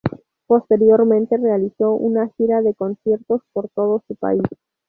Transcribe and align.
Posteriormente 0.47 1.37
realizó 1.37 1.91
una 1.93 2.27
gira 2.35 2.63
de 2.63 2.73
conciertos 2.73 3.43
por 3.53 3.69
todo 3.69 4.03
su 4.07 4.15
país. 4.15 4.41